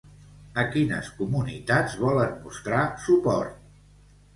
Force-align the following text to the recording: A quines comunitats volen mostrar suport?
A 0.61 0.63
quines 0.75 1.11
comunitats 1.21 2.01
volen 2.03 2.37
mostrar 2.49 2.85
suport? 3.09 3.75